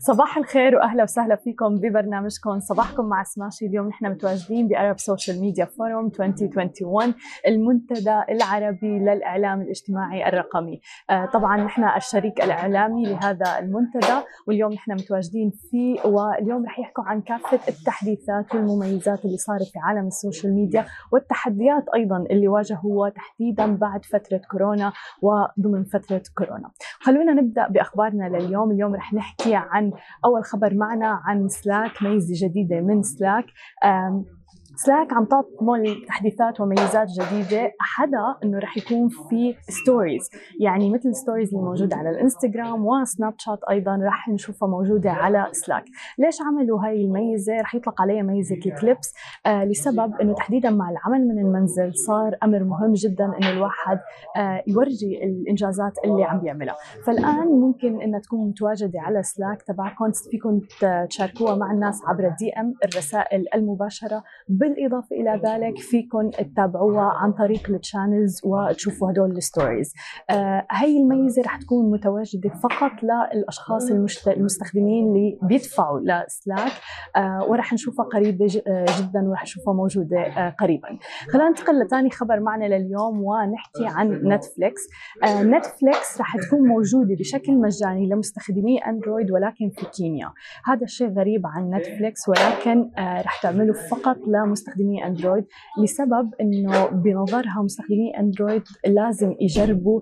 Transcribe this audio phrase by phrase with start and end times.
[0.00, 2.60] صباح الخير وأهلا وسهلا فيكم ببرنامجكم.
[2.60, 7.14] صباحكم مع سماشي اليوم نحن متواجدين ب Arab Social Media Forum 2021
[7.46, 10.80] المنتدى العربي للإعلام الاجتماعي الرقمي.
[11.10, 17.20] آه، طبعا نحن الشريك الإعلامي لهذا المنتدى واليوم نحن متواجدين فيه واليوم رح يحكوا عن
[17.20, 23.76] كافة التحديثات والمميزات اللي صارت في عالم ال social media والتحديات أيضا اللي واجهوها تحديدا
[23.76, 24.92] بعد فترة كورونا
[25.22, 26.70] وضمن فترة كورونا.
[27.00, 28.70] خلونا نبدأ بأخبارنا لليوم.
[28.70, 29.87] اليوم رح نحكي عن
[30.24, 33.46] أول خبر معنا عن سلاك ميزة جديدة من سلاك.
[34.80, 37.72] سلاك عم تعطي تحديثات وميزات جديدة.
[37.80, 43.34] أحدها أنه رح يكون في stories يعني مثل ال stories اللي موجودة على الإنستغرام وسناب
[43.38, 45.84] شات أيضا رح نشوفها موجودة على سلاك
[46.18, 49.14] ليش عملوا هاي الميزة؟ رح يطلق عليها ميزة clips
[49.46, 53.98] آه لسبب أنه تحديدا مع العمل من المنزل صار أمر مهم جدا أنه الواحد
[54.36, 56.76] آه يورجي الإنجازات اللي عم بيعملها.
[57.06, 60.60] فالآن ممكن أنها تكون متواجدة على سلاك تبعكم فيكم
[61.10, 64.24] تشاركوها مع الناس عبر ال DM الرسائل المباشرة
[64.68, 69.92] بالإضافة إلى ذلك فيكم تتابعوها عن طريق ال channels وتشوفوا هدول ال stories
[70.30, 73.90] آه هي الميزة رح تكون متواجدة فقط للأشخاص
[74.28, 76.72] المستخدمين اللي بيدفعوا لسلاك
[77.16, 80.88] آه ورح نشوفها قريبة آه، جدا ورح نشوفها موجودة آه قريبا.
[81.32, 84.80] خلينا ننتقل لثاني خبر معنا لليوم ونحكي عن نتفليكس
[85.24, 90.32] آه نتفليكس رح تكون موجودة بشكل مجاني لمستخدمي أندرويد ولكن في كينيا
[90.64, 95.44] هذا الشيء غريب عن نتفليكس ولكن آه رح تعمله فقط لمستخدمي مستخدمي أندرويد
[95.82, 100.00] لسبب إنه بنظرها مستخدمي أندرويد لازم يجربوا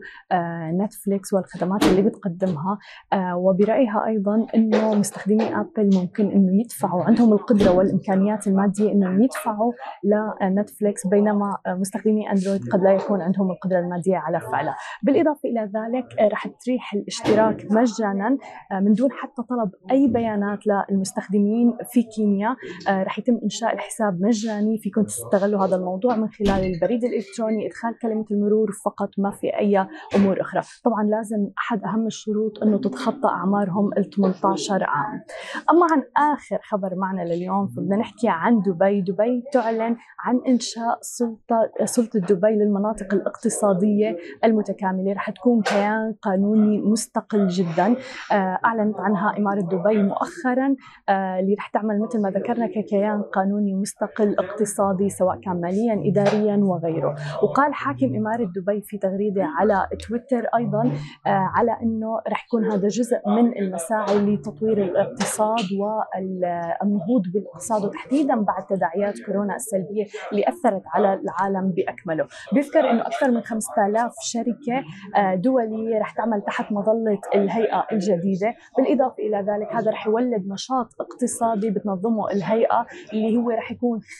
[0.82, 2.78] نتفليكس آه، والخدمات اللي بتقدمها
[3.12, 9.72] آه، وبرأيها أيضا إنه مستخدمي أبل ممكن إنه يدفعوا عندهم القدرة والإمكانيات المادية إنهم يدفعوا
[10.04, 14.76] لنتفليكس بينما مستخدمي أندرويد قد لا يكون عندهم القدرة المادية على فعلها.
[15.02, 18.38] بالإضافة إلى ذلك آه، رح تريح الاشتراك مجانا
[18.72, 22.56] من دون حتى طلب أي بيانات للمستخدمين في كينيا
[22.88, 27.98] رح يتم إنشاء الحساب مجانا مجاني فيكم تستغلوا هذا الموضوع من خلال البريد الإلكتروني إدخال
[27.98, 29.86] كلمة المرور فقط ما في أي
[30.16, 30.60] أمور أخرى.
[30.84, 35.22] طبعا لازم أحد أهم الشروط إنه تتخطى أعمارهم ال 18 عام.
[35.70, 36.02] أما عن
[36.32, 39.00] آخر خبر معنا لليوم فبدنا نحكي عن دبي.
[39.00, 45.12] دبي تعلن عن إنشاء سلطة سلطة دبي للمناطق الاقتصادية المتكاملة.
[45.12, 47.96] رح تكون كيان قانوني مستقل جدا.
[48.32, 50.76] آه، أعلنت عنها إمارة دبي مؤخرا.
[51.08, 56.56] آه، اللي رح تعمل مثل ما ذكرنا ككيان قانوني مستقل اقتصادي سواء كان ماليا إداريا
[56.56, 57.14] وغيره.
[57.42, 60.82] وقال حاكم إمارة دبي في تغريدة على تويتر أيضا
[61.26, 68.66] آه، على أنه رح يكون هذا جزء من المساعي لتطوير الاقتصاد والنهوض بالاقتصاد وتحديدا بعد
[68.66, 72.26] تداعيات كورونا السلبية اللي أثرت على العالم بأكمله.
[72.52, 74.84] بيذكر أنه أكثر من 5000 شركة
[75.16, 78.54] آه، دولية رح تعمل تحت مظلة الهيئة الجديدة.
[78.78, 84.15] بالإضافة إلى ذلك هذا رح يولد نشاط اقتصادي بتنظمه الهيئة اللي هو رح يكون 5%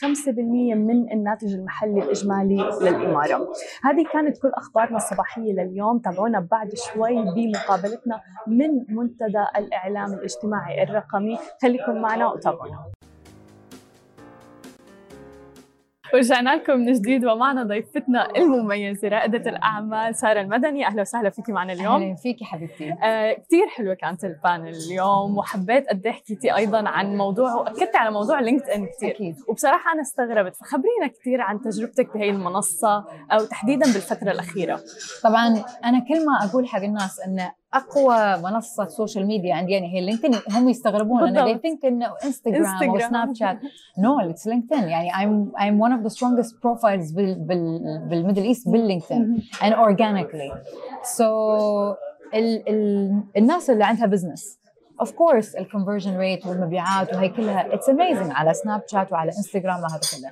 [0.75, 3.47] من الناتج المحلي الإجمالي للإمارة.
[3.83, 5.99] هذه كانت كل أخبارنا الصباحية لليوم.
[5.99, 11.37] تابعونا بعد شوي بمقابلتنا من منتدى الإعلام الاجتماعي الرقمي.
[11.61, 12.96] خليكم معنا وتابعونا.
[16.13, 20.87] ورجعنا لكم من جديد ومعنا ضيفتنا المميزة رائدة الأعمال سارة المدني.
[20.87, 22.03] أهلا وسهلا فيكي معنا اليوم.
[22.03, 22.91] أهلا فيكي حبيبتي.
[23.03, 27.97] آه كثير حلوة كانت ال panel اليوم وحبيت قد إيه حكيتي أيضا عن موضوع وأكدتي
[27.97, 29.35] على موضوع LinkedIn كثير أكيد.
[29.49, 34.79] وبصراحة أنا استغربت فخبرينا كثير عن تجربتك بهي المنصة أو تحديدا بالفترة الأخيرة.
[35.23, 35.47] طبعا
[35.85, 40.39] أنا كل ما أقول حق الناس أن أقوى منصة social media عندي يعني هي LinkedIn
[40.51, 41.53] هم يستغربون أنا.
[41.53, 43.59] They think انه انستغرام أو سناب شات
[43.99, 48.69] no it's LinkedIn يعني I'm I'm one of the strongest profiles بال بال بالميدل ايست
[48.69, 50.57] بال LinkedIn and organically.
[51.17, 51.21] So
[52.33, 54.59] ال ال الناس اللي عندها business
[54.99, 59.79] of course ال conversion rate والمبيعات وهي كلها it's amazing على سناب شات وعلى انستغرام
[59.81, 60.31] وهذا كله.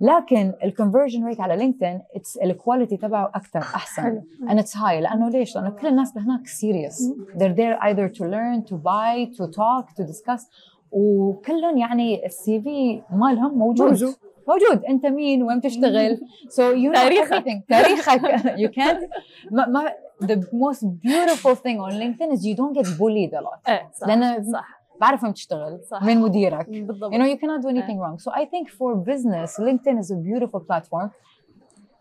[0.00, 4.20] لكن ال conversion rate على LinkedIn it's ال quality تبعه أكثر أحسن.
[4.48, 5.00] and it's high.
[5.02, 9.44] لأنه ليش؟ لأنه كل الناس هناك serious they're there either to learn to buy to
[9.46, 10.42] talk to discuss.
[10.90, 13.88] وكلهم يعني ال CV مالهم موجود.
[13.88, 14.14] موجود.
[14.48, 14.84] موجود.
[14.84, 17.44] أنت مين؟ وين تشتغل you know تاريخك.
[17.68, 18.20] تاريخك.
[18.80, 19.08] Can't
[19.50, 19.92] ما, ما
[20.31, 24.07] the most beautiful thing on LinkedIn is you don't get bullied a lot ايه صح
[24.07, 26.03] لأن صح بعرف وين تشتغل صح.
[26.03, 27.13] من مديرك بالضبط.
[27.13, 30.15] you know you cannot do anything wrong so I think for business LinkedIn is a
[30.29, 31.09] beautiful platform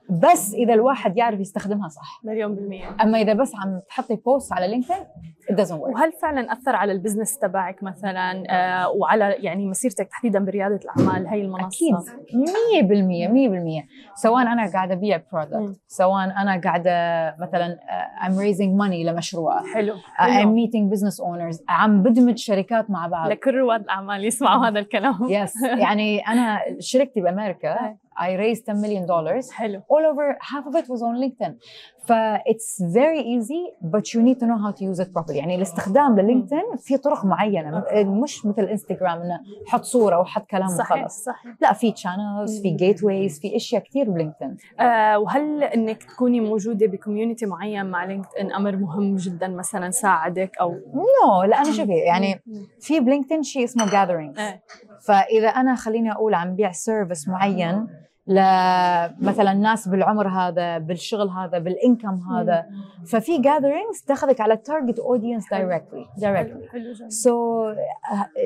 [0.09, 2.21] بس إذا الواحد يعرف يستخدمها صح.
[2.23, 2.95] مليون بالمية.
[3.01, 4.97] أما إذا بس عم تحطي post على LinkedIn
[5.49, 5.93] work.
[5.93, 11.27] وهل فعلا أثر على ال business تبعك مثلا آه وعلى يعني مسيرتك تحديدا بريادة الأعمال
[11.27, 11.95] هي المنصة؟ أكيد.
[12.75, 13.85] 100% 100%
[14.15, 16.91] سواء أنا قاعدة ابيع product سواء أنا قاعدة
[17.39, 17.77] مثلا
[18.25, 19.73] I'm raising money لمشروع.
[19.73, 19.93] حلو.
[20.19, 21.63] I'm meeting business owners.
[21.69, 23.29] عم بدمج شركات مع بعض.
[23.31, 25.17] لكل رواد الأعمال يسمعوا هذا الكلام.
[25.29, 27.75] yes يعني أنا شركتي بأمريكا
[28.17, 29.09] I raised $10 million.
[29.09, 31.57] All over, half of it was on LinkedIn.
[32.07, 32.13] ف
[32.51, 35.35] it's very easy but you need to know how to use it properly.
[35.35, 37.83] يعني الاستخدام لل LinkedIn في طرق معينة.
[37.93, 41.55] مش مثل انستغرام إنه حط صورة وحط كلام صحيح وخلص صحيح.
[41.61, 46.87] لا في channels في gateways في أشياء كثير ب LinkedIn آه وهل إنك تكوني موجودة
[46.87, 51.93] ب community معين مع LinkedIn أمر مهم جدا مثلا ساعدك أو؟ no لا أنا شوفي
[51.93, 52.41] يعني
[52.79, 54.63] في ب LinkedIn شيء اسمه gatherings إيه.
[55.01, 57.87] فإذا أنا خليني أقول عم بيع service معين
[58.27, 62.65] لمثلا ناس بالعمر هذا بالشغل هذا بال income هذا.
[63.07, 66.67] ففي gatherings تاخذك على ال target audience directly directly
[67.09, 67.65] so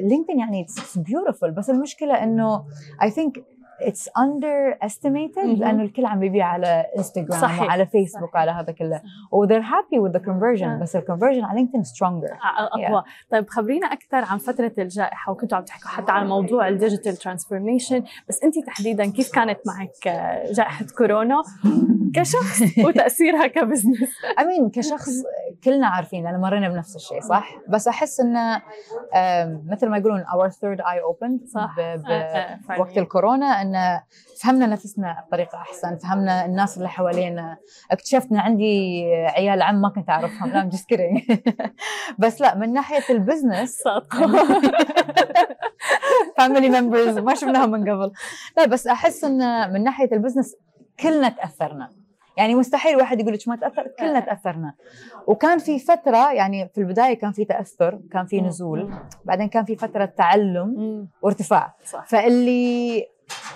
[0.01, 2.63] LinkedIn يعني it's beautiful بس المشكلة إنه
[3.01, 3.43] I think
[3.81, 5.39] it's underestimated.
[5.39, 9.01] لأنه الكل عم بيبيع على انستغرام صحيح، وعلى فيسبوك وعلى هذا كله.
[9.31, 10.19] و they're happy with the.
[10.19, 12.37] conversion بس ال conversion على LinkedIn stronger
[12.73, 13.03] أقوى.
[13.31, 18.03] طيب خبرينا أكثر عن فترة الجائحة وكنتوا عم تحكوا حتى عن موضوع ال digital transformation
[18.29, 21.43] بس أنت تحديدا كيف كانت معك آه، جائحة كورونا؟
[22.15, 23.97] كشخص وتأثيرها ك business.
[24.39, 25.11] I mean كشخص
[25.63, 28.61] كلنا عارفين لأن مرينا بنفس الشيء صح؟ بس أحس انه
[29.73, 31.75] مثل ما يقولون our third eye opened صح.
[31.77, 32.81] ب- ب- آه، آه، فعلياً.
[32.83, 34.03] وقت الكورونا انه
[34.41, 37.57] فهمنا نفسنا بطريقة أحسن، فهمنا الناس اللي حوالينا،
[37.91, 40.89] اكتشفت إن عندي عيال عم ما كنت أعرفهم، لا just
[42.19, 44.27] بس لا من ناحية ال business صادقه
[46.37, 48.11] family members ما شفناهم من قبل
[48.57, 50.55] لا بس أحس إن من ناحية ال business
[50.99, 51.89] كلنا تأثرنا
[52.39, 54.73] يعني مستحيل واحد يقول لك ما تأثر كلنا تأثرنا.
[55.27, 58.93] وكان في فترة يعني في البداية كان في تأثر كان في نزول
[59.25, 61.07] بعدين كان في فترة تعلم.
[61.21, 61.75] وارتفاع.
[61.85, 62.05] صح.
[62.07, 63.05] فاللي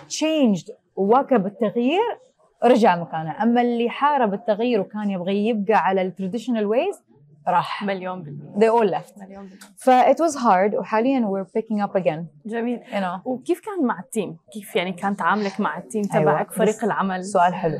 [0.10, 2.20] changed وواكب التغيير
[2.64, 3.44] رجع مكانه.
[3.44, 7.04] أما اللي حارب التغيير وكان يبغى يبقى على ال traditional ways
[7.48, 7.84] راح.
[7.84, 8.54] مليون بالمية.
[8.56, 9.20] They all left.
[9.22, 9.60] مليون بالمية.
[9.78, 12.24] ف it was hard وحاليا we're picking up again.
[12.46, 12.80] جميل.
[12.80, 13.26] You know.
[13.28, 16.24] وكيف كان مع ال team؟ كيف يعني كان تعاملك مع التيم أيوة.
[16.24, 17.78] تبعك فريق بس العمل؟ سؤال حلو.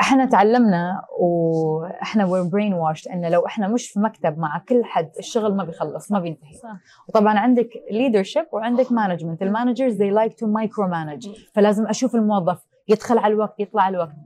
[0.00, 5.56] إحنا تعلمنا وإحنا we're brainwashed إنه لو إحنا مش في مكتب مع كل حد الشغل
[5.56, 6.54] ما بيخلص ما بينتهي.
[6.54, 6.76] صح.
[7.08, 9.42] وطبعا عندك leadership وعندك management.
[9.42, 11.28] ال managers they like to micromanage.
[11.54, 14.16] فلازم أشوف الموظف يدخل على الوقت يطلع على الوقت.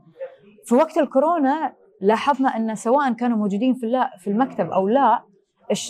[0.64, 5.22] في وقت الكورونا لاحظنا إن سواء كانوا موجودين في لا في المكتب أو لا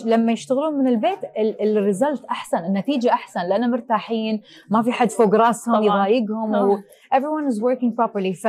[0.05, 5.35] لما يشتغلون من البيت ال result أحسن النتيجة أحسن لأن مرتاحين ما في حد فوق
[5.35, 5.83] راسهم.
[5.83, 6.77] يضايقهم و
[7.15, 8.41] everyone is working properly.
[8.43, 8.47] ف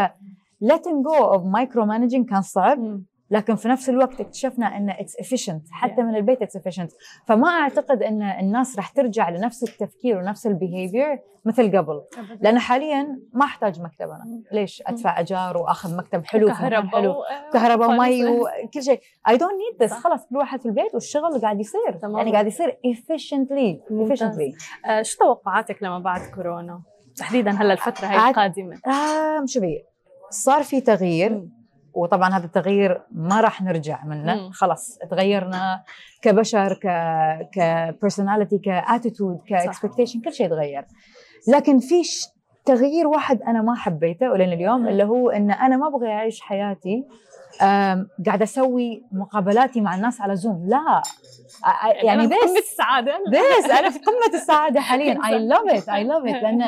[0.64, 3.00] letting go of micromanaging كان صعب.
[3.31, 5.61] لكن في نفس الوقت اكتشفنا ان it's efficient.
[5.70, 6.00] حتى Yeah.
[6.05, 6.88] من البيت it's efficient.
[7.26, 12.03] فما أعتقد إن الناس راح ترجع لنفس التفكير ونفس ال behavior مثل قبل.
[12.41, 14.43] لأن حاليا ما أحتاج مكتب أنا.
[14.53, 17.11] ليش؟ أدفع أجار وأخذ مكتب حلو كهرباء حلو.
[17.11, 18.25] و- كهرباء ومي.
[18.26, 19.00] وكل شيء.
[19.29, 19.93] I don't need this.
[19.93, 21.93] خلاص كل واحد في البيت والشغل قاعد يصير.
[22.02, 22.17] تمام.
[22.19, 24.87] يعني قاعد يصير efficiently efficiently.
[24.91, 26.82] آه، شو توقعاتك لما بعد كورونا؟
[27.17, 28.76] تحديدا هلا الفترة هي عاد- القادمة.
[28.87, 29.82] آه شوفي
[30.31, 31.49] صار في تغيير.
[31.94, 34.50] وطبعا هذا التغيير ما راح نرجع منه.
[34.50, 35.82] خلاص تغيرنا
[36.23, 36.87] كبشر ك
[37.53, 40.84] ك personality ك attitude ك expectation كل شيء تغير
[41.49, 41.94] لكن في
[42.67, 47.05] تغيير واحد أنا ما حبيته ولين اليوم اللي هو إن أنا ما أبغى أعيش حياتي
[47.63, 51.03] أم، قاعدة أسوي مقابلاتي مع الناس على Zoom لا
[52.03, 55.14] يعني أنا بقمة بس السعادة بس أنا في قمة السعادة حاليا.
[55.31, 56.37] I love it I love it.
[56.43, 56.62] لأن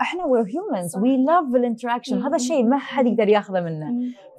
[0.00, 0.92] إحنا we're humans.
[1.00, 3.94] we love ال interaction هذا شيء ما حد يقدر ياخذه منا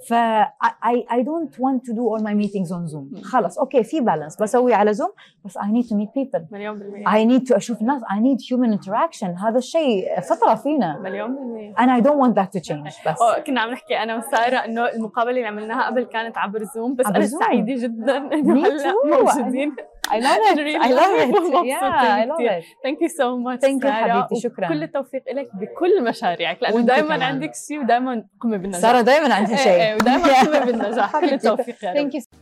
[0.07, 3.23] ف I, I don't want to do all my meetings on Zoom.
[3.23, 5.09] خلاص أوكي في بالانس بسوي على Zoom
[5.45, 6.41] بس I need to meet people.
[6.51, 7.05] مليون بالمية.
[7.05, 9.43] I need to أشوف الناس I need human interaction.
[9.43, 10.99] هذا الشيء فطرة فينا.
[10.99, 11.73] مليون بالمية.
[11.75, 13.07] And I don't want that to change.
[13.07, 13.17] بس.
[13.47, 17.15] كنا عم نحكي أنا وسارة إنه المقابلة اللي عملناها قبل كانت عبر Zoom بس عبر
[17.15, 17.39] أنا Zoom.
[17.39, 18.93] سعيدة جدا إنه هلأ.
[19.05, 19.75] موجودين.
[20.15, 20.57] I love it.
[20.87, 21.29] I love it.
[21.71, 21.83] Yeah
[22.21, 22.63] I love it.
[22.83, 24.67] Thank you so much Thank you حبيبتي، شكراً.
[24.67, 27.25] كل التوفيق لك بكل مشاريعك وأنت دائما.
[27.25, 28.81] عندك شيء ودائما قمة بالنجاح.
[28.81, 29.73] سارة دايما عندها إيه، شيء.
[29.73, 31.11] إيه، ودائما قمة بالنجاح.
[31.19, 31.25] كل.
[31.33, 31.97] التوفيق يا رب.
[31.97, 32.40] Thank you.